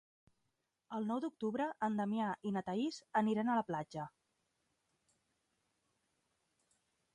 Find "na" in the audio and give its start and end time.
2.55-2.63